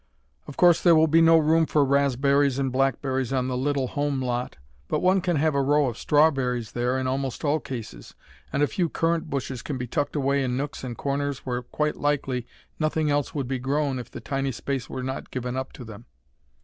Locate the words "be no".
1.05-1.37